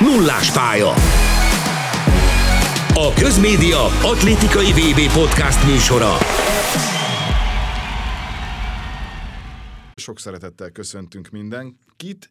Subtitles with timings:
[0.00, 0.90] Nullás pálya.
[2.94, 6.16] A Közmédia atlétikai VB podcast műsora.
[9.94, 12.30] Sok szeretettel köszöntünk mindenkit.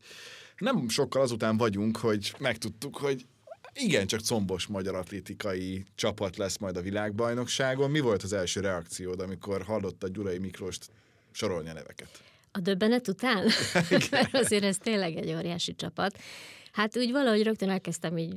[0.58, 3.25] Nem sokkal azután vagyunk, hogy megtudtuk, hogy
[3.73, 7.91] igen, csak combos magyar atlétikai csapat lesz majd a világbajnokságon.
[7.91, 10.89] Mi volt az első reakciód, amikor hallotta Gyurai Miklóst
[11.31, 12.09] sorolni a neveket?
[12.51, 13.47] A döbbenet után?
[14.11, 16.17] Mert azért ez tényleg egy óriási csapat.
[16.80, 18.36] Hát úgy valahogy rögtön elkezdtem így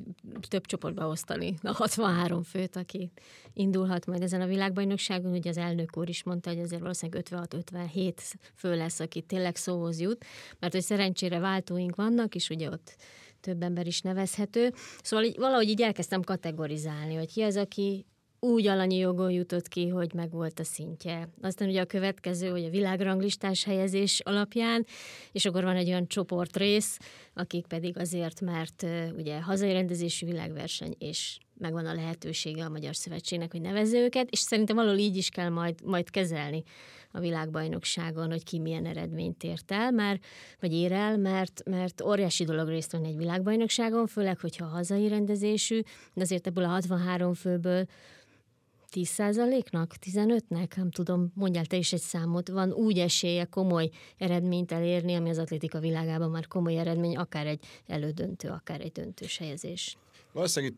[0.49, 3.13] több csoportba osztani a 63 főt, aki
[3.53, 5.33] indulhat majd ezen a világbajnokságon.
[5.33, 8.15] Ugye az elnök úr is mondta, hogy azért valószínűleg 56-57
[8.55, 10.25] fő lesz, aki tényleg szóhoz jut,
[10.59, 12.97] mert hogy szerencsére váltóink vannak, és ugye ott
[13.41, 14.73] több ember is nevezhető.
[15.03, 18.07] Szóval így, valahogy így elkezdtem kategorizálni, hogy ki az, aki
[18.47, 21.29] úgy alanyi jogon jutott ki, hogy megvolt a szintje.
[21.43, 24.87] Aztán ugye a következő, hogy a világranglistás helyezés alapján,
[25.33, 26.99] és akkor van egy olyan csoportrész,
[27.35, 33.51] akik pedig azért, mert ugye hazai rendezésű világverseny, és megvan a lehetősége a Magyar Szövetségnek,
[33.51, 36.63] hogy nevezze őket, és szerintem valahol így is kell majd, majd kezelni
[37.13, 40.25] a világbajnokságon, hogy ki milyen eredményt ért el, mert,
[40.61, 45.81] vagy ér el, mert, mert óriási dolog részt venni egy világbajnokságon, főleg, hogyha hazai rendezésű,
[46.15, 47.87] de azért ebből a 63 főből
[48.93, 55.15] 10%-nak, 15-nek, nem tudom, mondjál te is egy számot, van úgy esélye komoly eredményt elérni,
[55.15, 59.97] ami az atlétika világában már komoly eredmény, akár egy elődöntő, akár egy döntős helyezés.
[60.33, 60.77] Valószínűleg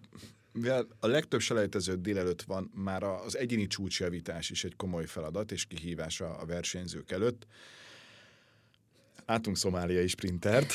[0.53, 5.65] mivel a legtöbb selejtező délelőtt van, már az egyéni csúcsjavítás is egy komoly feladat és
[5.65, 7.47] kihívás a versenyzők előtt.
[9.27, 10.72] Átunk szomáliai sprintert,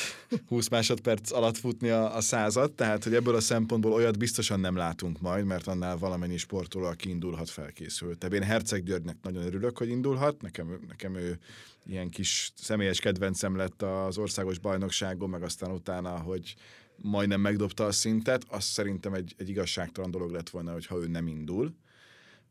[0.48, 4.76] 20 másodperc alatt futni a, a százat, tehát hogy ebből a szempontból olyat biztosan nem
[4.76, 8.24] látunk majd, mert annál valamennyi sportoló, aki indulhat, felkészült.
[8.24, 11.38] én Herceg Györgynek nagyon örülök, hogy indulhat, nekem, nekem ő
[11.86, 16.54] ilyen kis személyes kedvencem lett az országos bajnokságon, meg aztán utána, hogy
[16.96, 21.26] majdnem megdobta a szintet, az szerintem egy, egy igazságtalan dolog lett volna, hogyha ő nem
[21.26, 21.74] indul.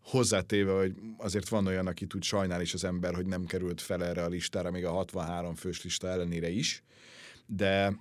[0.02, 4.06] Hozzátéve, hogy azért van olyan, aki tud sajnál is az ember, hogy nem került fel
[4.06, 6.84] erre a listára, még a 63 fős lista ellenére is,
[7.46, 7.98] de,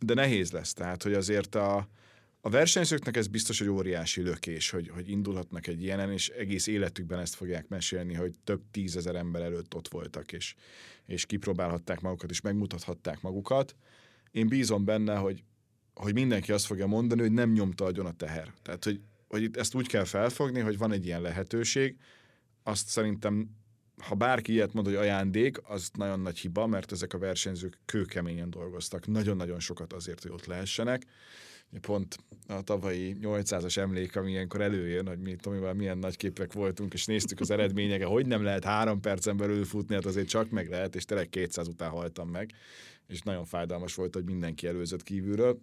[0.00, 0.72] de nehéz lesz.
[0.72, 1.88] Tehát, hogy azért a,
[2.40, 7.18] a versenyzőknek ez biztos, hogy óriási lökés, hogy, hogy indulhatnak egy ilyenen, és egész életükben
[7.18, 10.54] ezt fogják mesélni, hogy több tízezer ember előtt ott voltak, és,
[11.06, 13.74] és kipróbálhatták magukat, és megmutathatták magukat
[14.30, 15.44] én bízom benne, hogy,
[15.94, 18.52] hogy mindenki azt fogja mondani, hogy nem nyomta agyon a teher.
[18.62, 19.00] Tehát, hogy,
[19.30, 21.96] hogy itt ezt úgy kell felfogni, hogy van egy ilyen lehetőség,
[22.62, 23.58] azt szerintem
[24.00, 28.50] ha bárki ilyet mond, hogy ajándék, az nagyon nagy hiba, mert ezek a versenyzők kőkeményen
[28.50, 29.06] dolgoztak.
[29.06, 31.02] Nagyon-nagyon sokat azért, hogy ott lehessenek.
[31.80, 36.92] Pont a tavalyi 800-as emlék, ami ilyenkor előjön, hogy mi Tomival milyen nagy képek voltunk,
[36.92, 40.68] és néztük az eredményeket, hogy nem lehet három percen belül futni, hát azért csak meg
[40.68, 42.54] lehet, és tényleg 200 után haltam meg
[43.10, 45.60] és nagyon fájdalmas volt, hogy mindenki előzött kívülről.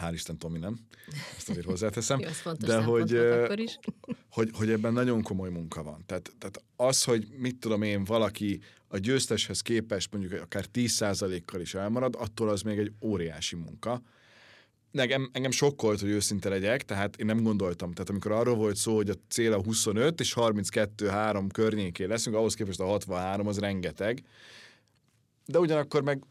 [0.00, 0.78] Hál' Isten, Tomi nem.
[1.36, 2.18] Ezt azért hozzáteszem.
[2.44, 3.78] Jó, de hogy, akkor is.
[4.30, 6.02] hogy, hogy ebben nagyon komoly munka van.
[6.06, 11.74] Tehát, tehát az, hogy mit tudom én, valaki a győzteshez képest mondjuk akár 10%-kal is
[11.74, 14.02] elmarad, attól az még egy óriási munka.
[14.92, 17.92] Engem, engem sokkolt, hogy őszinte legyek, tehát én nem gondoltam.
[17.92, 22.54] Tehát amikor arról volt szó, hogy a cél a 25 és 32-3 környékén leszünk, ahhoz
[22.54, 24.24] képest a 63 az rengeteg.
[25.46, 26.22] De ugyanakkor meg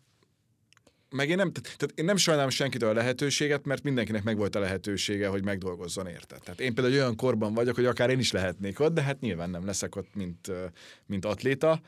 [1.13, 5.27] meg én nem, tehát én nem sajnálom senkitől a lehetőséget, mert mindenkinek megvolt a lehetősége,
[5.27, 6.37] hogy megdolgozzon érte.
[6.43, 9.49] Tehát én például olyan korban vagyok, hogy akár én is lehetnék ott, de hát nyilván
[9.49, 10.51] nem leszek ott, mint,
[11.05, 11.81] mint atléta.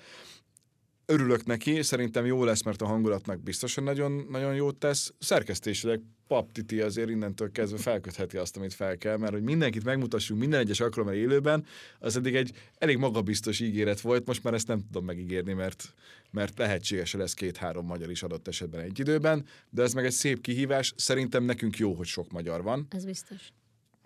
[1.08, 5.14] Örülök neki, szerintem jó lesz, mert a hangulatnak biztosan nagyon, nagyon jót tesz.
[5.20, 10.40] Szerkesztésileg Pap Titi azért innentől kezdve felkötheti azt, amit fel kell, mert hogy mindenkit megmutassunk
[10.40, 11.66] minden egyes alkalommal élőben,
[12.00, 15.94] az eddig egy elég magabiztos ígéret volt, most már ezt nem tudom megígérni, mert,
[16.32, 20.42] mert lehetséges lesz két-három magyar is adott esetben egy időben, de ez meg egy szép
[20.42, 20.94] kihívás.
[20.98, 22.88] Szerintem nekünk jó, hogy sok magyar van.
[22.90, 23.52] Ez biztos.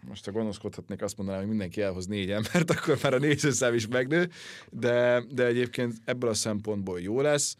[0.07, 3.87] Most ha gonoszkodhatnék, azt mondanám, hogy mindenki elhoz négy embert, akkor már a nézőszám is
[3.87, 4.29] megnő,
[4.69, 7.55] de, de egyébként ebből a szempontból jó lesz.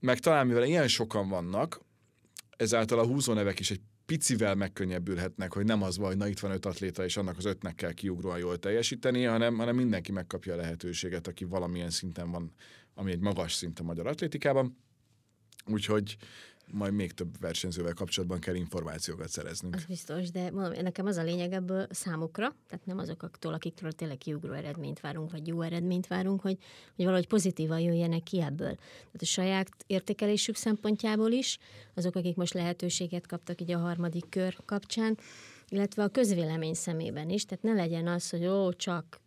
[0.00, 1.80] Meg talán mivel ilyen sokan vannak,
[2.56, 6.50] ezáltal a húzónevek is egy picivel megkönnyebbülhetnek, hogy nem az van, hogy na itt van
[6.50, 10.56] öt atléta, és annak az ötnek kell kiugróan jól teljesíteni, hanem, hanem mindenki megkapja a
[10.56, 12.52] lehetőséget, aki valamilyen szinten van,
[12.94, 14.76] ami egy magas szint a magyar atlétikában.
[15.66, 16.16] Úgyhogy
[16.72, 19.74] majd még több versenyzővel kapcsolatban kell információkat szereznünk.
[19.74, 24.18] Az biztos, de mondom, nekem az a lényeg ebből számukra, tehát nem azoktól, akiktől tényleg
[24.18, 26.58] kiugró eredményt várunk, vagy jó eredményt várunk, hogy,
[26.96, 28.74] hogy valahogy pozitívan jöjjenek ki ebből.
[28.74, 31.58] Tehát a saját értékelésük szempontjából is,
[31.94, 35.18] azok, akik most lehetőséget kaptak így a harmadik kör kapcsán,
[35.68, 39.20] illetve a közvélemény szemében is, tehát ne legyen az, hogy ó, csak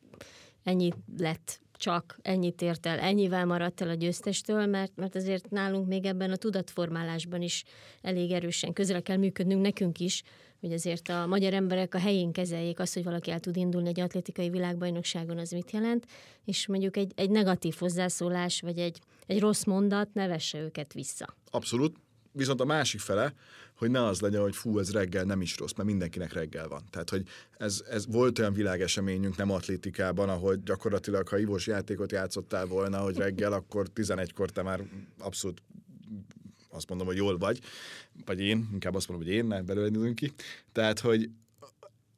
[0.64, 5.88] ennyi lett csak ennyit ért el, ennyivel maradt el a győztestől, mert, mert azért nálunk
[5.88, 7.64] még ebben a tudatformálásban is
[8.02, 10.24] elég erősen közre kell működnünk nekünk is,
[10.60, 14.00] hogy azért a magyar emberek a helyén kezeljék azt, hogy valaki el tud indulni egy
[14.00, 16.06] atlétikai világbajnokságon, az mit jelent,
[16.46, 21.36] és mondjuk egy, egy negatív hozzászólás, vagy egy, egy rossz mondat ne vesse őket vissza.
[21.52, 21.96] Abszolút.
[22.38, 23.34] Viszont a másik fele,
[23.78, 26.84] hogy ne az legyen, hogy fú, ez reggel nem is rossz, mert mindenkinek reggel van.
[26.90, 32.66] Tehát, hogy ez, ez volt olyan világeseményünk nem atlétikában, ahol gyakorlatilag, ha ivós játékot játszottál
[32.66, 34.82] volna, hogy reggel, akkor 11-kor te már
[35.20, 35.62] abszolút
[36.70, 37.60] azt mondom, hogy jól vagy,
[38.26, 40.34] vagy én, inkább azt mondom, hogy én, nem belőle ki.
[40.72, 41.30] Tehát, hogy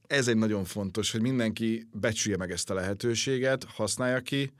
[0.07, 4.51] ez egy nagyon fontos, hogy mindenki becsülje meg ezt a lehetőséget, használja ki,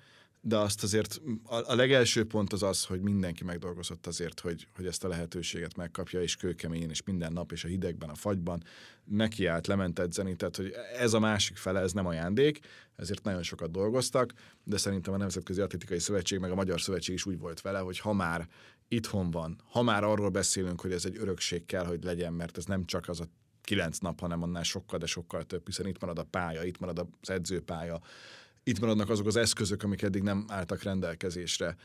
[0.41, 4.85] de azt azért a, a legelső pont az az, hogy mindenki megdolgozott azért, hogy, hogy
[4.85, 8.63] ezt a lehetőséget megkapja, és kőkeményen, és minden nap, és a hidegben, a fagyban.
[9.03, 12.59] Neki állt, lement edzeni, tehát hogy ez a másik fele, ez nem ajándék,
[12.95, 14.33] ezért nagyon sokat dolgoztak,
[14.63, 17.99] de szerintem a Nemzetközi Atletikai Szövetség, meg a Magyar Szövetség is úgy volt vele, hogy
[17.99, 18.47] ha már
[18.87, 22.65] itthon van, ha már arról beszélünk, hogy ez egy örökség kell, hogy legyen, mert ez
[22.65, 23.25] nem csak az a
[23.61, 27.07] kilenc nap, hanem annál sokkal, de sokkal több, hiszen itt marad a pálya, itt marad
[27.21, 28.01] az edzőpálya,
[28.69, 31.75] itt maradnak azok az eszközök, amik eddig nem álltak rendelkezésre,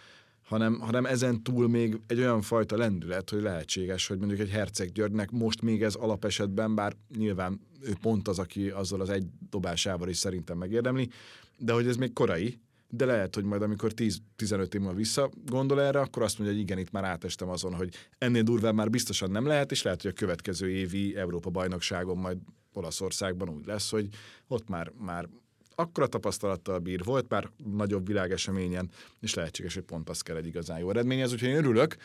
[0.42, 4.92] hanem, hanem ezen túl még egy olyan fajta lendület, hogy lehetséges, hogy mondjuk egy Herceg
[4.92, 10.08] Györgynek most még ez alapesetben, bár nyilván ő pont az, aki azzal az egy dobásával
[10.08, 11.10] is szerintem megérdemli,
[11.58, 12.58] de hogy ez még korai,
[12.88, 16.64] de lehet, hogy majd amikor 10-15 év múlva vissza gondol erre, akkor azt mondja, hogy
[16.64, 20.10] igen, itt már átestem azon, hogy ennél durvább már biztosan nem lehet, és lehet, hogy
[20.10, 22.38] a következő évi Európa bajnokságon majd
[22.72, 24.08] Olaszországban úgy lesz, hogy
[24.46, 25.28] ott már, már
[25.74, 28.90] akkora tapasztalattal bír, volt már nagyobb világeseményen,
[29.20, 31.96] és lehetséges, hogy pont az kell egy igazán jó eredményhez, úgyhogy én örülök,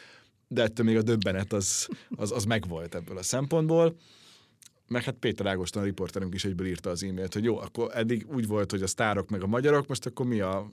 [0.48, 3.96] de ettől még a döbbenet az, az, az megvolt ebből a szempontból.
[4.88, 8.26] Meg hát Péter Ágoston, a riporterünk is egyből írta az e-mailt, hogy jó, akkor eddig
[8.34, 10.70] úgy volt, hogy a sztárok meg a magyarok, most akkor mi a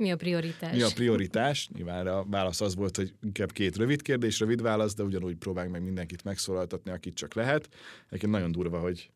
[0.00, 0.76] mi a prioritás?
[0.76, 1.68] Mi a prioritás?
[1.74, 5.72] Nyilván a válasz az volt, hogy inkább két rövid kérdés, rövid válasz, de ugyanúgy próbáljuk
[5.72, 7.68] meg mindenkit megszólaltatni, akit csak lehet.
[8.06, 9.10] Egyébként nagyon durva, hogy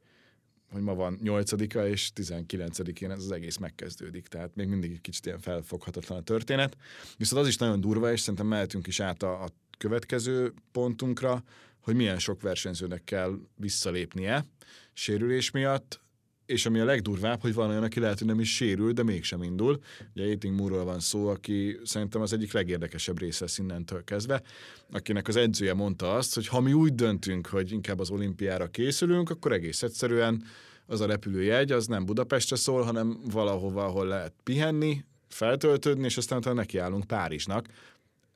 [0.75, 4.27] hogy ma van 8-a, és 19-én ez az egész megkezdődik.
[4.27, 6.77] Tehát még mindig egy kicsit ilyen felfoghatatlan a történet.
[7.17, 9.49] Viszont az is nagyon durva, és szerintem mehetünk is át a, a
[9.79, 11.43] következő pontunkra,
[11.81, 14.45] hogy milyen sok versenyzőnek kell visszalépnie
[14.93, 16.03] sérülés miatt,
[16.47, 19.43] és ami a legdurvább, hogy van olyan, aki lehet, hogy nem is sérül, de mégsem
[19.43, 19.81] indul.
[20.15, 24.43] Ugye Eating Moore van szó, aki szerintem az egyik legérdekesebb része innentől kezdve,
[24.91, 29.31] akinek az edzője mondta azt, hogy ha mi úgy döntünk, hogy inkább az olimpiára készülünk,
[29.31, 30.45] akkor egész egyszerűen
[30.87, 36.39] az a repülőjegy az nem Budapestre szól, hanem valahova, ahol lehet pihenni, feltöltődni, és aztán
[36.39, 37.69] utána nekiállunk Párizsnak,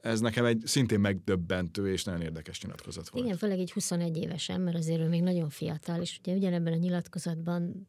[0.00, 3.25] ez nekem egy szintén megdöbbentő és nagyon érdekes nyilatkozat volt.
[3.25, 6.77] Igen, főleg egy 21 évesen, mert azért ő még nagyon fiatal, és ugye ugyanebben a
[6.77, 7.87] nyilatkozatban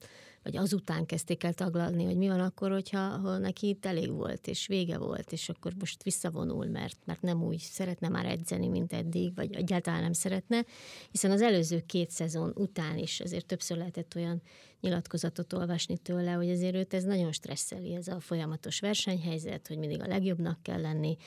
[0.50, 4.48] vagy azután kezdték el taglalni, hogy mi van akkor, hogyha ha neki itt elég volt,
[4.48, 8.94] és vége volt, és akkor most visszavonul, mert, mert nem úgy szeretne már edzeni, mint
[8.94, 10.66] eddig, vagy egyáltalán nem szeretne,
[11.12, 14.42] hiszen az előző két szezon után is azért többször lehetett olyan
[14.82, 20.02] nyilatkozatot olvasni tőle, hogy azért őt ez nagyon stresszeli, ez a folyamatos versenyhelyzet, hogy mindig
[20.02, 21.18] a legjobbnak kell lenni,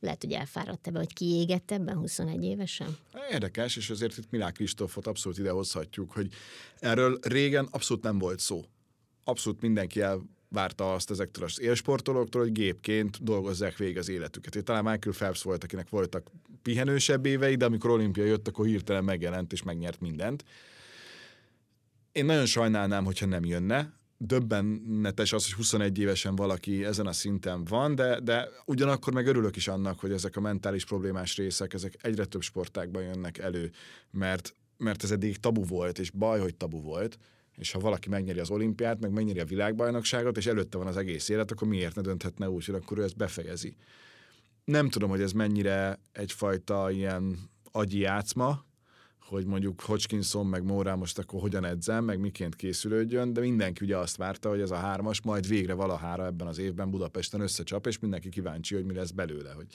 [0.00, 2.96] lehet, hogy elfáradt ebbe, vagy kiégett ebben 21 évesen?
[3.30, 6.28] Érdekes, és azért itt Milák Kristófot abszolút idehozhatjuk, hogy
[6.78, 8.64] erről régen abszolút nem volt szó.
[9.24, 14.56] Abszolút mindenki elvárta azt ezektől az élsportolóktól, hogy gépként dolgozzák végig az életüket.
[14.56, 16.30] Én talán Michael Phelps volt, akinek voltak
[16.62, 20.44] pihenősebb évei, de amikor olimpia jött, akkor hirtelen megjelent és megnyert mindent.
[22.12, 27.64] Én nagyon sajnálnám, hogyha nem jönne, döbbenetes az, hogy 21 évesen valaki ezen a szinten
[27.64, 31.94] van, de, de ugyanakkor meg örülök is annak, hogy ezek a mentális problémás részek, ezek
[32.02, 33.70] egyre több sportákban jönnek elő,
[34.10, 37.18] mert, mert ez eddig tabu volt, és baj, hogy tabu volt,
[37.56, 41.28] és ha valaki megnyeri az olimpiát, meg megnyeri a világbajnokságot, és előtte van az egész
[41.28, 43.76] élet, akkor miért ne dönthetne úgy, hogy akkor ő ezt befejezi.
[44.64, 47.38] Nem tudom, hogy ez mennyire egyfajta ilyen
[47.72, 48.64] agyi játszma,
[49.30, 53.96] hogy mondjuk Hodgkinson meg Mórá most akkor hogyan edzem, meg miként készülődjön, de mindenki ugye
[53.96, 57.98] azt várta, hogy ez a hármas majd végre valahára ebben az évben Budapesten összecsap, és
[57.98, 59.66] mindenki kíváncsi, hogy mi lesz belőle, hogy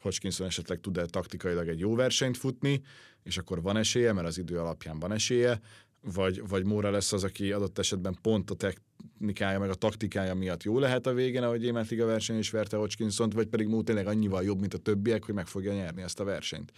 [0.00, 2.82] Hodgkinson esetleg tud-e taktikailag egy jó versenyt futni,
[3.22, 5.60] és akkor van esélye, mert az idő alapján van esélye,
[6.00, 10.62] vagy, vagy Móra lesz az, aki adott esetben pont a technikája, meg a taktikája miatt
[10.62, 14.06] jó lehet a végén, ahogy Émet Liga verseny is verte hodgkinson vagy pedig Mó tényleg
[14.06, 16.72] annyival jobb, mint a többiek, hogy meg fogja nyerni ezt a versenyt.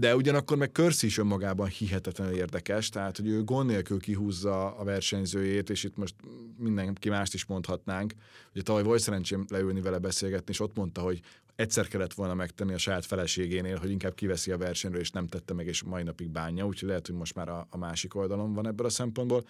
[0.00, 4.84] De ugyanakkor meg Körsz is önmagában hihetetlenül érdekes, tehát hogy ő gond nélkül kihúzza a
[4.84, 6.14] versenyzőjét, és itt most
[6.56, 8.12] mindenki mást is mondhatnánk.
[8.52, 11.20] Ugye tavaly volt szerencsém leülni vele beszélgetni, és ott mondta, hogy
[11.56, 15.54] egyszer kellett volna megtenni a saját feleségénél, hogy inkább kiveszi a versenyről, és nem tette
[15.54, 18.66] meg, és mai napig bánja, úgyhogy lehet, hogy most már a, a másik oldalon van
[18.66, 19.44] ebből a szempontból.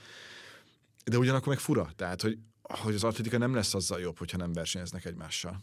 [1.04, 4.52] De ugyanakkor meg fura, tehát, hogy hogy az atlétika nem lesz azzal jobb, hogyha nem
[4.52, 5.60] versenyeznek egymással.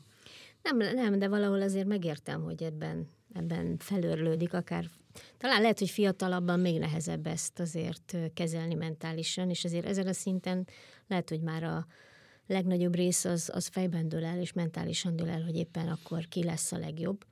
[0.62, 4.86] Nem, nem, de valahol azért megértem, hogy ebben, ebben felörlődik, akár.
[5.38, 10.67] Talán lehet, hogy fiatalabban még nehezebb ezt azért kezelni mentálisan, és azért ezen a szinten
[11.08, 11.88] lehet, hogy már a
[12.48, 16.44] legnagyobb rész az, az fejben dől el, és mentálisan dől el, hogy éppen akkor ki
[16.44, 17.25] lesz a legjobb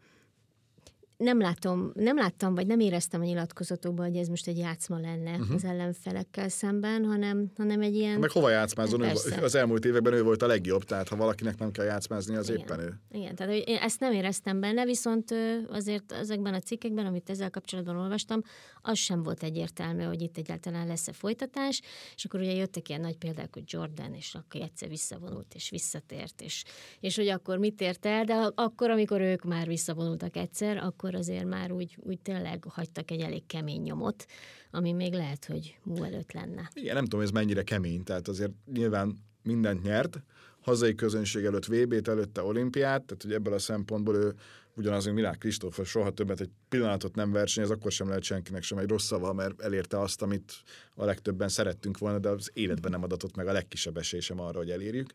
[1.18, 5.32] nem látom, nem láttam, vagy nem éreztem a nyilatkozatokban, hogy ez most egy játszma lenne
[5.32, 5.56] uh-huh.
[5.56, 8.20] az ellenfelekkel szemben, hanem, hanem egy ilyen...
[8.20, 9.02] Meg hova játszmázon?
[9.02, 12.50] Ő, az elmúlt években ő volt a legjobb, tehát ha valakinek nem kell játszmázni, az
[12.50, 12.62] Igen.
[12.62, 13.00] éppen ő.
[13.12, 15.34] Igen, tehát én ezt nem éreztem benne, viszont
[15.70, 18.42] azért ezekben a cikkekben, amit ezzel kapcsolatban olvastam,
[18.82, 21.82] az sem volt egyértelmű, hogy itt egyáltalán lesz-e folytatás,
[22.16, 26.42] és akkor ugye jöttek ilyen nagy példák, hogy Jordan, és akkor egyszer visszavonult, és visszatért,
[26.42, 26.64] és,
[27.00, 31.18] és hogy akkor mit ért el, de akkor, amikor ők már visszavonultak egyszer, akkor akkor
[31.18, 34.26] azért már úgy, úgy tényleg hagytak egy elég kemény nyomot,
[34.72, 36.70] ami még lehet, hogy mú előtt lenne.
[36.74, 40.24] Igen, nem tudom, ez mennyire kemény, tehát azért nyilván mindent nyert,
[40.62, 44.34] hazai közönség előtt VB-t, előtte olimpiát, tehát hogy ebből a szempontból ő
[44.76, 48.78] ugyanaz, mint Milák Kristóf, soha többet egy pillanatot nem versenyez, akkor sem lehet senkinek sem
[48.78, 50.54] egy rossz szava, mert elérte azt, amit
[50.96, 54.58] a legtöbben szerettünk volna, de az életben nem adatott meg a legkisebb esély sem arra,
[54.58, 55.10] hogy elérjük.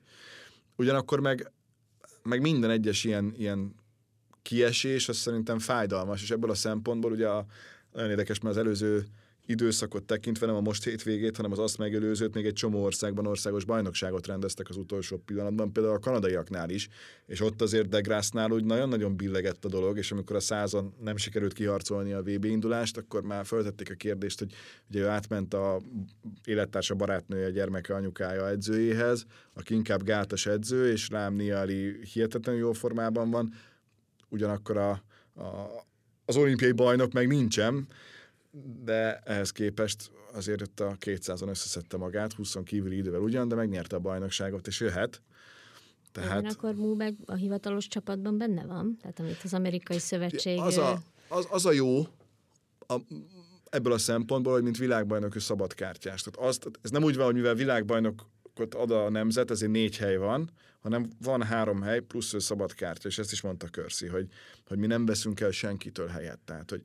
[0.76, 1.52] Ugyanakkor meg,
[2.23, 3.75] meg minden egyes ilyen, ilyen
[4.42, 7.47] kiesés, az szerintem fájdalmas, és ebből a szempontból ugye a,
[7.92, 9.06] nagyon érdekes, mert az előző
[9.50, 13.64] időszakot tekintve nem a most hétvégét, hanem az azt megelőzőt még egy csomó országban országos
[13.64, 16.88] bajnokságot rendeztek az utolsó pillanatban, például a kanadaiaknál is,
[17.26, 21.52] és ott azért Degrásznál úgy nagyon-nagyon billegett a dolog, és amikor a százon nem sikerült
[21.52, 24.52] kiharcolni a VB indulást, akkor már feltették a kérdést, hogy
[24.90, 25.80] ugye ő átment a
[26.44, 32.73] élettársa barátnője, a gyermeke anyukája edzőjéhez, aki inkább gátas edző, és Rám Niali hihetetlenül jó
[32.73, 33.52] formában van,
[34.30, 34.90] ugyanakkor a,
[35.34, 35.84] a,
[36.25, 37.88] az olimpiai bajnok meg nincsen,
[38.84, 43.96] de ehhez képest azért ott a 200-on összeszedte magát, 20 kívüli idővel ugyan, de megnyerte
[43.96, 45.22] a bajnokságot, és jöhet.
[46.12, 46.52] Tehát...
[46.52, 48.96] Akkor Múbeg a hivatalos csapatban benne van?
[49.00, 50.58] Tehát amit az amerikai szövetség...
[50.58, 52.00] Az a, az, az a jó,
[52.87, 52.96] a,
[53.70, 56.22] ebből a szempontból, hogy mint világbajnok ő szabadkártyás.
[56.22, 58.26] Tehát azt, ez nem úgy van, hogy mivel világbajnokot
[58.71, 63.09] ad a nemzet, ezért négy hely van, hanem van három hely plusz ő szabad kártya,
[63.09, 64.28] és ezt is mondta Körszi, hogy,
[64.66, 66.38] hogy mi nem veszünk el senkitől helyet.
[66.45, 66.83] Tehát, hogy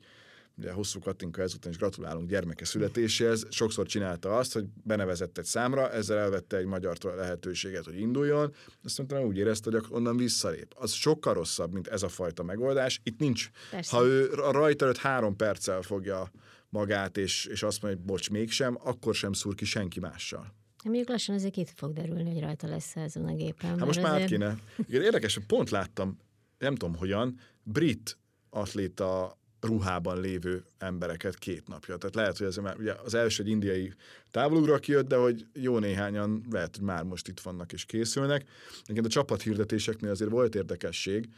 [0.58, 5.90] ugye hosszú Katinka ezután is gratulálunk gyermeke születéséhez, sokszor csinálta azt, hogy benevezett egy számra,
[5.90, 8.54] ezzel elvette egy magyartól a lehetőséget, hogy induljon,
[8.84, 10.74] azt mondta, úgy érezte, hogy onnan visszalép.
[10.76, 13.00] Az sokkal rosszabb, mint ez a fajta megoldás.
[13.02, 13.50] Itt nincs.
[13.70, 13.96] Persze.
[13.96, 16.30] Ha ő a rajta előtt három perccel fogja
[16.68, 20.54] magát, és, és azt mondja, hogy bocs, mégsem, akkor sem szúr ki senki mással.
[20.86, 23.78] Mondjuk lassan azért itt fog derülni, hogy rajta lesz azon a gépen.
[23.78, 24.30] Hát most már azért...
[24.30, 24.56] kéne.
[24.88, 26.18] Igen, érdekes, pont láttam,
[26.58, 28.18] nem tudom hogyan, brit
[28.50, 31.96] atléta ruhában lévő embereket két napja.
[31.96, 33.92] Tehát lehet, hogy ez már, ugye az első egy indiai
[34.30, 38.48] távolugra kijött, de hogy jó néhányan lehet, hogy már most itt vannak és készülnek.
[38.82, 41.28] Egyébként a csapathirdetéseknél azért volt érdekesség,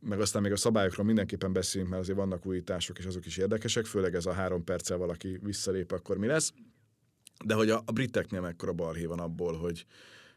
[0.00, 3.84] meg aztán még a szabályokról mindenképpen beszélünk, mert azért vannak újítások, és azok is érdekesek,
[3.84, 6.52] főleg ez a három perccel valaki visszalép, akkor mi lesz.
[7.44, 9.86] De hogy a, a briteknél mekkora balhé van abból, hogy,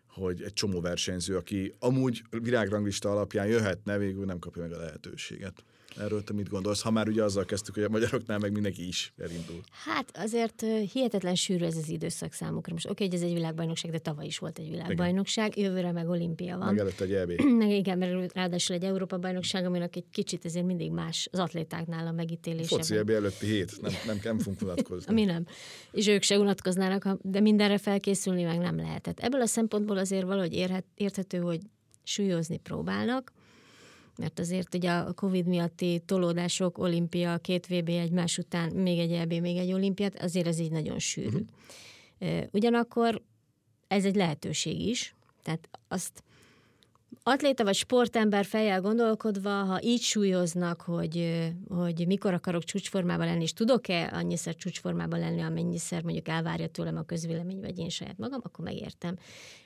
[0.08, 5.64] hogy egy csomó versenyző, aki amúgy világranglista alapján jöhetne, végül nem kapja meg a lehetőséget.
[5.98, 6.82] Erről te mit gondolsz?
[6.82, 9.62] Ha már ugye azzal kezdtük, hogy a magyaroknál meg mindenki is elindul.
[9.86, 12.74] Hát azért hihetetlen sűrű ez az időszak számukra.
[12.74, 15.70] Most oké, hogy ez egy világbajnokság, de tavaly is volt egy világbajnokság, igen.
[15.70, 16.68] jövőre meg olimpia van.
[16.68, 17.42] Meg előtt egy EB.
[17.64, 22.08] meg igen, mert ráadásul egy Európa bajnokság, aminek egy kicsit ezért mindig más az atlétáknál
[22.08, 22.76] a megítélése.
[22.76, 25.14] Foci EB előtti hét, nem, nem, nem fogunk unatkozni.
[25.22, 25.46] Mi nem.
[25.92, 29.20] És ők se unatkoznának, de mindenre felkészülni meg nem lehetett.
[29.20, 31.60] Ebből a szempontból azért valahogy érhet, érthető, hogy
[32.04, 33.32] súlyozni próbálnak,
[34.18, 39.34] mert azért ugye a Covid miatti tolódások, olimpia, két VB egymás után, még egy EB,
[39.34, 41.46] még egy olimpiát, azért ez így nagyon sűrű.
[42.20, 42.44] Uh-huh.
[42.52, 43.22] Ugyanakkor
[43.88, 46.24] ez egy lehetőség is, tehát azt
[47.24, 53.54] atléta vagy sportember fejjel gondolkodva, ha így súlyoznak, hogy, hogy mikor akarok csúcsformában lenni, és
[53.54, 58.66] tudok-e annyiszer csúcsformában lenni, amennyiszer mondjuk elvárja tőlem a közvélemény, vagy én saját magam, akkor
[58.66, 59.16] megértem.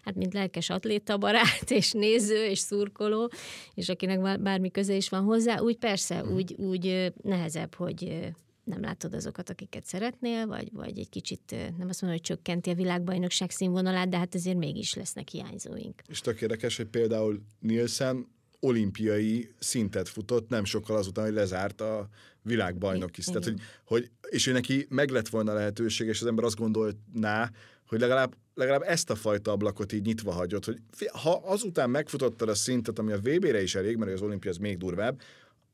[0.03, 3.32] Hát, mint lelkes atléta barát, és néző, és szurkoló,
[3.74, 6.34] és akinek bármi köze is van hozzá, úgy persze, mhm.
[6.34, 8.32] úgy, úgy nehezebb, hogy
[8.70, 12.74] nem látod azokat, akiket szeretnél, vagy, vagy egy kicsit, nem azt mondom, hogy csökkenti a
[12.74, 16.02] világbajnokság színvonalát, de hát azért mégis lesznek hiányzóink.
[16.08, 18.28] És tök érdekes, hogy például Nielsen
[18.60, 22.10] olimpiai szintet futott nem sokkal azután, hogy lezárt a
[22.42, 23.22] világbajnoki.
[23.22, 27.52] Tehát, hogy, hogy, és ő neki meg lett volna lehetőség, és az ember azt gondolná,
[27.88, 30.80] hogy legalább, legalább ezt a fajta ablakot így nyitva hagyott, hogy
[31.12, 34.78] ha azután megfutottad a szintet, ami a VB-re is elég, mert az olimpia az még
[34.78, 35.22] durvább,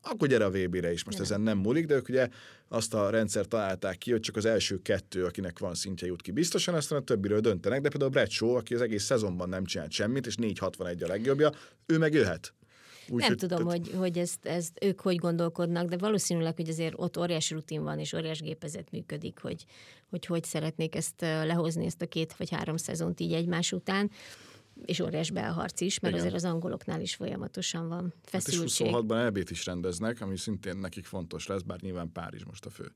[0.10, 1.04] akkor gyere a VB-re is.
[1.04, 2.30] Most ezen nem múlik, de ők ugye
[2.68, 6.32] azt a rendszer találták ki, hogy csak az első kettő, akinek van szintje jut ki
[6.32, 9.92] biztosan, aztán a többiről döntenek, de például Brad Shaw, aki az egész szezonban nem csinált
[9.92, 11.52] semmit, és 461 a legjobbja,
[11.86, 12.54] ő meg jöhet.
[13.10, 13.72] Úgy, nem hogy, tudom, tehát...
[13.72, 18.00] hogy, hogy ezt, ezt ők hogy gondolkodnak, de valószínűleg, hogy azért ott óriási rutin van,
[18.00, 19.66] és óriás gépezet működik, hogy,
[20.10, 24.12] hogy hogy szeretnék ezt lehozni, ezt a két vagy három szezont így egymás után
[24.86, 26.26] és óriás belharc is, mert Igen.
[26.26, 28.88] azért az angoloknál is folyamatosan van feszültség.
[28.88, 32.66] Hát és 26-ban elbét is rendeznek, ami szintén nekik fontos lesz, bár nyilván Párizs most
[32.66, 32.92] a fő.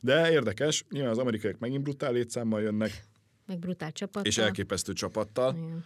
[0.00, 3.04] De érdekes, nyilván az amerikaiak megint brutál létszámmal jönnek.
[3.46, 4.24] Meg brutál csapattal.
[4.24, 5.54] És elképesztő csapattal.
[5.56, 5.84] Igen.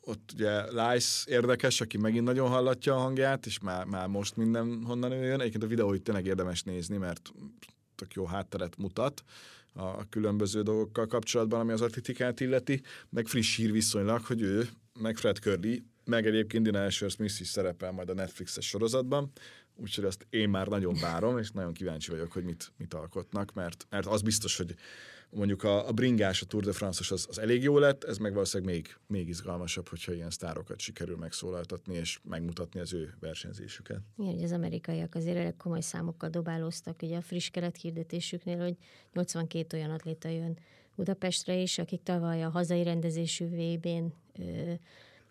[0.00, 4.84] Ott ugye Lice érdekes, aki megint nagyon hallatja a hangját, és már, már most minden
[4.84, 5.40] honnan ő jön.
[5.40, 7.32] Egyébként a videóit tényleg érdemes nézni, mert
[7.94, 9.22] tök jó hátteret mutat
[9.72, 14.68] a különböző dolgokkal kapcsolatban, ami az atletikát illeti, meg friss hír viszonylag, hogy ő,
[15.00, 19.30] meg Fred Curly, meg egyébként Dina Asher Smith is szerepel majd a Netflixes sorozatban,
[19.76, 23.86] úgyhogy azt én már nagyon várom, és nagyon kíváncsi vagyok, hogy mit, mit alkotnak, mert,
[23.90, 24.74] mert az biztos, hogy
[25.30, 28.32] mondjuk a, a bringás, a Tour de France az, az elég jó lett, ez meg
[28.32, 34.00] valószínűleg még, még izgalmasabb, hogyha ilyen sztárokat sikerül megszólaltatni és megmutatni az ő versenyzésüket.
[34.18, 38.76] Igen, az amerikaiak azért elég komoly számokkal dobálóztak, ugye a friss keret hirdetésüknél, hogy
[39.12, 40.58] 82 olyan atléta jön
[40.94, 44.12] Budapestre is, akik tavaly a hazai rendezésű VB-n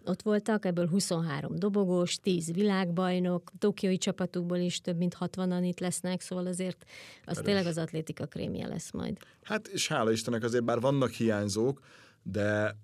[0.07, 6.21] ott voltak, ebből 23 dobogós, 10 világbajnok, tokiói csapatukból is több mint 60-an itt lesznek,
[6.21, 6.85] szóval azért
[7.25, 7.45] az Erős.
[7.45, 9.17] tényleg az atlétika krémje lesz majd.
[9.41, 11.81] Hát és hála Istennek azért bár vannak hiányzók,
[12.23, 12.77] de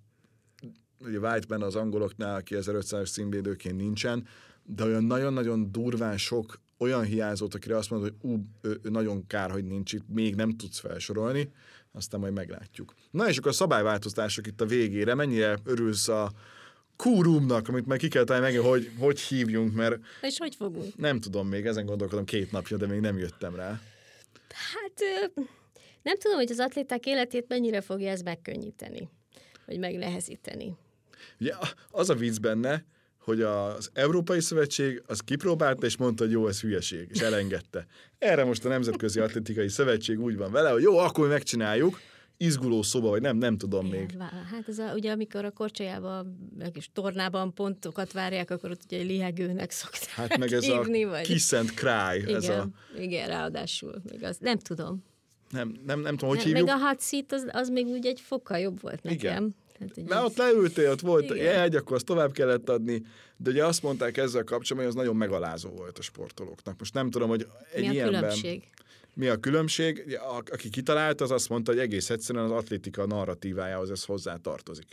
[0.99, 4.27] ugye Whiteman az angoloknál 2500-as színvédőként nincsen,
[4.63, 9.27] de olyan nagyon-nagyon durván sok olyan hiányzót, akire azt mondod, hogy ú, ő, ő nagyon
[9.27, 11.51] kár, hogy nincs itt, még nem tudsz felsorolni,
[11.91, 12.93] aztán majd meglátjuk.
[13.11, 16.31] Na és akkor a szabályváltozások itt a végére, mennyire örülsz a,
[17.03, 19.99] kúrumnak, amit meg ki kell találni meg, hogy hogy hívjunk, mert...
[20.21, 20.95] És hogy fogunk?
[20.95, 23.81] Nem tudom még, ezen gondolkodom két napja, de még nem jöttem rá.
[24.49, 25.27] Hát
[26.01, 29.09] nem tudom, hogy az atléták életét mennyire fogja ez megkönnyíteni,
[29.65, 30.75] vagy megnehezíteni.
[31.39, 31.53] Ugye
[31.89, 32.85] az a vicc benne,
[33.17, 37.85] hogy az Európai Szövetség az kipróbálta, és mondta, hogy jó, ez hülyeség, és elengedte.
[38.17, 41.99] Erre most a Nemzetközi Atlétikai Szövetség úgy van vele, hogy jó, akkor megcsináljuk,
[42.43, 44.17] izguló szoba, vagy nem, nem tudom Igen, még.
[44.51, 49.01] Hát ez a, ugye amikor a korcsolyában, meg is tornában pontokat várják, akkor ott ugye
[49.01, 51.25] lihegőnek szokták Hát meg ez hívni, a vagy...
[51.25, 52.17] kiss and cry.
[52.21, 52.67] Igen, ez a...
[52.99, 54.01] igen, ráadásul.
[54.11, 55.03] Még az, nem tudom.
[55.49, 56.67] Nem, nem, nem tudom, hogy nem, hívjuk.
[56.67, 59.19] Meg a hot seat, az, az még úgy egy fokkal jobb volt nekem.
[59.19, 59.55] Igen.
[59.79, 63.03] Hát, Mert ott leültél, ott volt egy, akkor azt tovább kellett adni,
[63.37, 66.79] de ugye azt mondták ezzel kapcsolatban, hogy az nagyon megalázó volt a sportolóknak.
[66.79, 68.19] Most nem tudom, hogy egy Mi a ilyenben...
[68.19, 68.63] különbség?
[69.13, 70.17] Mi a különbség?
[70.19, 74.87] A, aki kitalálta, az azt mondta, hogy egész egyszerűen az atlétika narratívájához ez hozzá tartozik.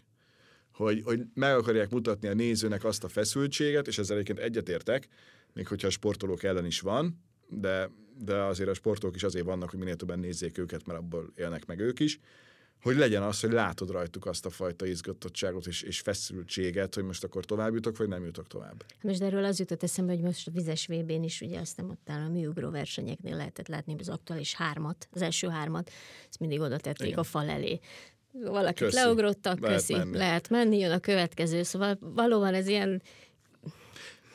[0.73, 5.09] Hogy, hogy meg akarják mutatni a nézőnek azt a feszültséget, és ezzel egyébként egyetértek,
[5.53, 9.71] még hogyha a sportolók ellen is van, de, de azért a sportolók is azért vannak,
[9.71, 12.21] hogy minél többen nézzék őket, mert abból élnek meg ők is,
[12.83, 17.25] hogy legyen az, hogy látod rajtuk azt a fajta izgatottságot és, és feszültséget, hogy most
[17.25, 18.85] akkor tovább jutok, vagy nem jutok tovább.
[19.03, 21.91] Most erről az jutott eszembe, hogy most a vizes vb n is, ugye azt nem
[21.91, 25.91] ott áll a műugró versenyeknél lehetett látni az aktuális hármat, az első hármat,
[26.29, 27.19] ezt mindig oda tették Igen.
[27.19, 27.81] a fal elé.
[28.33, 28.95] Valakit köszi.
[28.95, 30.17] leugrottak, lehet köszi, menni.
[30.17, 33.03] lehet menni, jön a következő, szóval valóban ez ilyen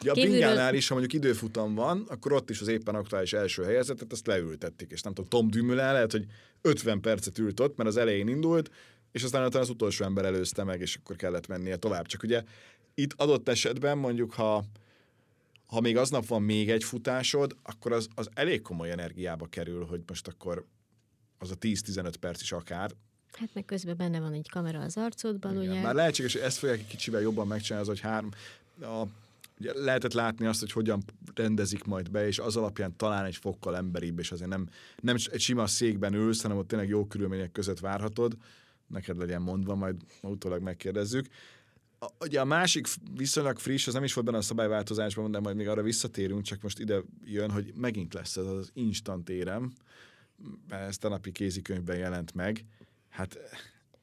[0.01, 0.39] Ja, a Kívülről...
[0.39, 4.27] bringánál is, ha mondjuk időfutam van, akkor ott is az éppen aktuális első helyezetet, azt
[4.27, 6.25] leültették, és nem tudom, Tom Dumoulin lehet, hogy
[6.61, 8.71] 50 percet ült ott, mert az elején indult,
[9.11, 12.05] és aztán utána az utolsó ember előzte meg, és akkor kellett mennie tovább.
[12.05, 12.43] Csak ugye
[12.93, 14.63] itt adott esetben mondjuk, ha,
[15.65, 20.01] ha még aznap van még egy futásod, akkor az, az elég komoly energiába kerül, hogy
[20.07, 20.65] most akkor
[21.37, 22.91] az a 10-15 perc is akár,
[23.39, 25.81] Hát meg közben benne van egy kamera az arcodban, Igen, ugye?
[25.81, 28.31] Már lehetséges, hogy ezt fogják egy kicsivel jobban megcsinálni, az, hogy három,
[28.81, 29.03] a
[29.59, 31.03] ugye lehetett látni azt, hogy hogyan
[31.35, 34.67] rendezik majd be, és az alapján talán egy fokkal emberibb, és azért nem,
[35.01, 38.37] nem egy sima székben ülsz, hanem ott tényleg jó körülmények között várhatod.
[38.87, 41.27] Neked legyen mondva, majd utólag megkérdezzük.
[41.99, 45.55] A, ugye a másik viszonylag friss, az nem is volt benne a szabályváltozásban, de majd
[45.55, 49.73] még arra visszatérünk, csak most ide jön, hogy megint lesz ez az instant érem,
[50.69, 52.65] ez a napi kézikönyvben jelent meg.
[53.09, 53.39] Hát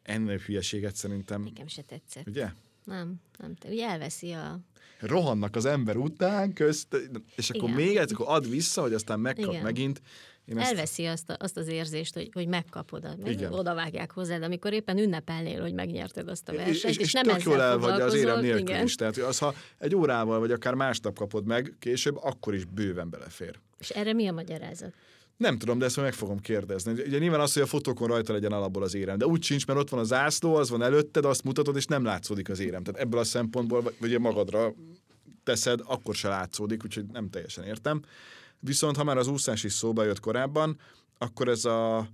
[0.02, 1.42] ennél hülyeséget szerintem...
[1.42, 2.26] Nekem se tetszett.
[2.26, 2.52] Ugye?
[2.84, 3.54] Nem, nem.
[3.68, 4.60] Ugye elveszi a
[5.00, 6.96] rohannak az ember után, közt,
[7.36, 7.84] és akkor Igen.
[7.84, 9.62] még egyszer, akkor ad vissza, hogy aztán megkap Igen.
[9.62, 10.02] megint.
[10.44, 10.70] Én ezt...
[10.70, 14.98] Elveszi azt, a, azt az érzést, hogy, hogy megkapod, meg oda vágják hozzád, amikor éppen
[14.98, 18.14] ünnepelnél, hogy megnyerted azt a versenyt, és, és, és nem tök jól el vagy az
[18.14, 18.84] érem nélkül igen.
[18.84, 18.94] is.
[18.94, 23.58] Tehát az, ha egy órával, vagy akár másnap kapod meg, később, akkor is bőven belefér.
[23.78, 24.94] És erre mi a magyarázat?
[25.42, 26.92] Nem tudom, de ezt meg fogom kérdezni.
[26.92, 29.78] Ugye nyilván az, hogy a fotókon rajta legyen alapból az érem, de úgy sincs, mert
[29.78, 32.82] ott van a zászló, az van előtted, azt mutatod, és nem látszódik az érem.
[32.82, 34.74] Tehát ebből a szempontból, vagy magadra
[35.44, 38.02] teszed, akkor se látszódik, úgyhogy nem teljesen értem.
[38.60, 40.78] Viszont ha már az úszás is szóba jött korábban,
[41.18, 42.08] akkor ez a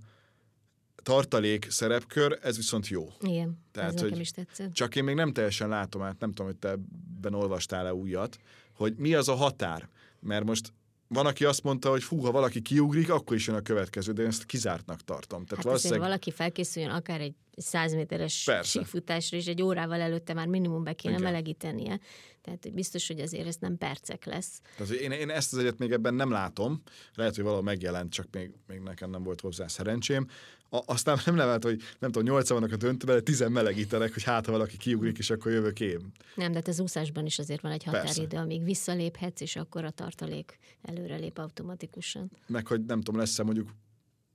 [1.03, 3.13] tartalék szerepkör, ez viszont jó.
[3.21, 4.73] Igen, Tehát, ez nekem hogy is tetszett.
[4.73, 8.39] Csak én még nem teljesen látom át, nem tudom, hogy te ebben olvastál-e újat,
[8.73, 9.89] hogy mi az a határ.
[10.19, 10.73] Mert most
[11.09, 14.21] van, aki azt mondta, hogy hú, ha valaki kiugrik, akkor is jön a következő, de
[14.21, 15.45] én ezt kizártnak tartom.
[15.45, 18.79] Tehát Hát valószínűleg valaki felkészüljön akár egy 100 méteres Persze.
[18.79, 21.25] síkfutásra, és egy órával előtte már minimum be kéne Igen.
[21.31, 21.99] melegítenie.
[22.41, 24.61] Tehát hogy biztos, hogy azért ez nem percek lesz.
[24.77, 26.81] Tehát, én, én ezt az egyet még ebben nem látom,
[27.15, 30.27] lehet, hogy valahol megjelent, csak még, még nekem nem volt hozzá szerencsém.
[30.69, 34.23] A, aztán nem lehet, hogy nem tudom, nyolcan vannak a döntőben, de tizen melegítenek, hogy
[34.23, 36.11] hát ha valaki kiugrik, és akkor jövök én.
[36.35, 37.99] Nem, de hát az úszásban is azért van egy Persze.
[37.99, 42.31] határidő, amíg visszaléphetsz, és akkor a tartalék előrelép automatikusan.
[42.47, 43.69] Meg hogy nem tudom, lesz-e mondjuk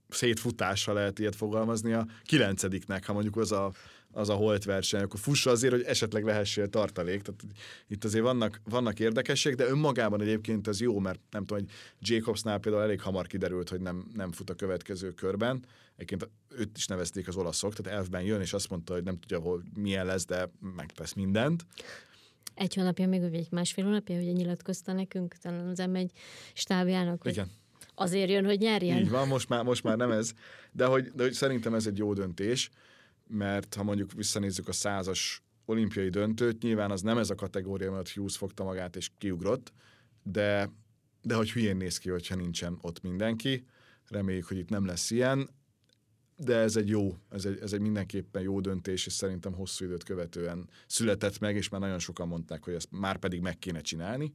[0.08, 3.72] szétfutásra lehet ilyet fogalmazni a kilencediknek, ha mondjuk az a,
[4.14, 7.22] az a holt verseny, akkor fussa azért, hogy esetleg lehessél tartalék.
[7.22, 7.40] Tehát
[7.88, 11.74] itt azért vannak, vannak érdekesség, de önmagában egyébként ez jó, mert nem tudom, hogy
[12.08, 15.64] Jacobsnál például elég hamar kiderült, hogy nem, nem fut a következő körben.
[15.96, 19.38] Egyébként őt is nevezték az olaszok, tehát elfben jön, és azt mondta, hogy nem tudja,
[19.38, 21.66] hol milyen lesz, de megtesz mindent.
[22.54, 26.08] Egy hónapja, még vagy egy másfél hónapja, hogy nyilatkozta nekünk, talán az M1
[26.52, 27.50] stábjának, hogy Igen.
[27.94, 28.98] azért jön, hogy nyerjen.
[28.98, 30.32] Így van, most már, most már nem ez.
[30.72, 32.70] De hogy, de hogy szerintem ez egy jó döntés,
[33.26, 38.10] mert ha mondjuk visszanézzük a százas olimpiai döntőt, nyilván az nem ez a kategória, mert
[38.10, 39.72] Hughes fogta magát és kiugrott,
[40.22, 40.70] de,
[41.22, 43.64] de hogy hülyén néz ki, hogyha nincsen ott mindenki.
[44.08, 45.48] Reméljük, hogy itt nem lesz ilyen,
[46.36, 50.02] de ez egy jó, ez egy, ez egy mindenképpen jó döntés, és szerintem hosszú időt
[50.02, 54.32] követően született meg, és már nagyon sokan mondták, hogy ezt már pedig meg kéne csinálni.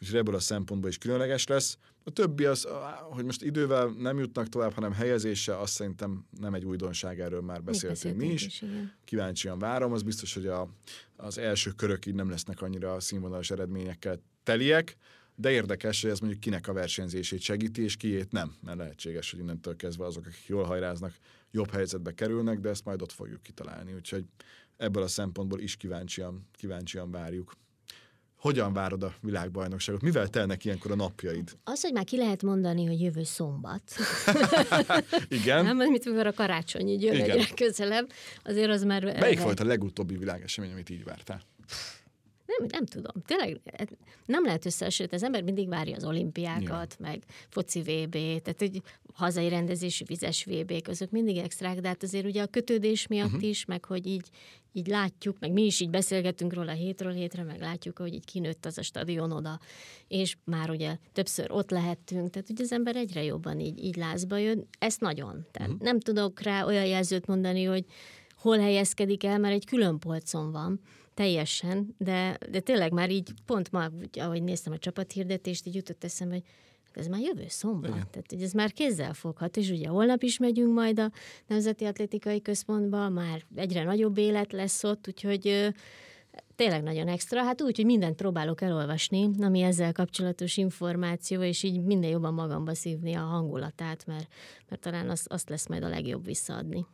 [0.00, 1.78] Úgyhogy ebből a szempontból is különleges lesz.
[2.04, 2.68] A többi az,
[3.10, 7.62] hogy most idővel nem jutnak tovább, hanem helyezéssel, azt szerintem nem egy újdonság, erről már
[7.62, 8.62] beszéltünk mi is.
[8.62, 8.92] igen.
[9.04, 10.68] Kíváncsian várom, az biztos, hogy a,
[11.16, 14.96] az első körök így nem lesznek annyira színvonalas eredményekkel teliek,
[15.40, 19.40] de érdekes, hogy ez mondjuk kinek a versenyzését segíti, és kiét nem, mert lehetséges, hogy
[19.40, 21.14] innentől kezdve azok, akik jól hajráznak,
[21.50, 23.94] jobb helyzetbe kerülnek, de ezt majd ott fogjuk kitalálni.
[23.94, 24.24] Úgyhogy
[24.76, 27.52] ebből a szempontból is kíváncsian, kíváncsian várjuk.
[28.36, 30.02] Hogyan várod a világbajnokságot?
[30.02, 31.56] Mivel telnek ilyenkor a napjaid?
[31.64, 33.82] Az, hogy már ki lehet mondani, hogy jövő szombat.
[35.28, 35.64] Igen?
[35.64, 38.08] Nem, mint mikor a karácsony így jön egyre közelebb,
[38.42, 39.04] azért az már...
[39.04, 41.42] Melyik volt a legutóbbi világesemény, amit így vártál?
[42.60, 43.22] Nem, nem tudom.
[43.26, 43.60] Tényleg
[44.26, 45.22] nem lehet összehasonlítani.
[45.22, 47.06] Az ember mindig várja az olimpiákat, Ja.
[47.06, 48.82] meg foci VB, tehát hogy
[49.14, 53.48] hazai rendezésű vizes VB, azok mindig extrák, de hát azért ugye a kötődés miatt uh-huh.
[53.48, 54.28] is, meg hogy így,
[54.72, 58.66] így látjuk, meg mi is így beszélgetünk róla hétről hétre, meg látjuk, hogy így kinőtt
[58.66, 59.60] az a stadion oda,
[60.08, 64.36] és már ugye többször ott lehettünk, tehát ugye az ember egyre jobban így, így lázba
[64.36, 64.66] jön.
[64.78, 65.46] Ezt nagyon.
[65.50, 65.84] Tehát uh-huh.
[65.84, 67.84] nem tudok rá olyan jelzőt mondani, hogy
[68.40, 70.80] hol helyezkedik el, mert egy külön polcon van,
[71.20, 76.34] teljesen, de, de tényleg már így pont ma, ahogy néztem a csapathirdetést, így jutott eszembe,
[76.34, 76.44] hogy
[76.92, 78.06] ez már jövő szombat, Igen.
[78.10, 81.10] tehát hogy ez már kézzel foghat, és ugye holnap is megyünk majd a
[81.46, 85.68] Nemzeti Atlétikai Központba, már egyre nagyobb élet lesz ott, úgyhogy ö,
[86.56, 91.82] tényleg nagyon extra, hát úgy, hogy mindent próbálok elolvasni, ami ezzel kapcsolatos információ, és így
[91.82, 94.32] minden jobban magamba szívni a hangulatát, mert,
[94.68, 96.86] mert talán az, azt lesz majd a legjobb visszaadni.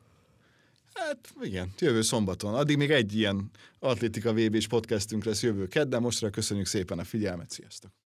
[0.96, 2.54] Hát igen, jövő szombaton.
[2.54, 6.00] Addig még egy ilyen atlétika VB-s podcastünk lesz jövő kedden.
[6.02, 7.96] Mostra köszönjük szépen a figyelmet, sziasztok!